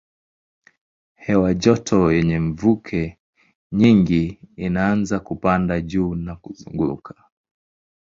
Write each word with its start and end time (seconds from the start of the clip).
Hewa 1.23 1.53
joto 1.53 1.99
yenye 2.17 2.39
mvuke 2.39 3.19
nyingi 3.71 4.39
inaanza 4.55 5.19
kupanda 5.19 5.81
juu 5.81 6.15
na 6.15 6.35
kuzunguka. 6.35 7.15